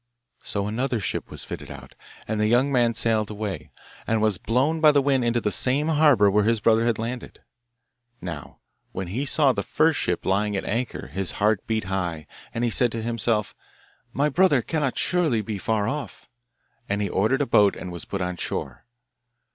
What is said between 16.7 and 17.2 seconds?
and he